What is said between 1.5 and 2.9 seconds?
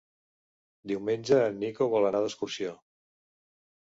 Nico vol anar d'excursió.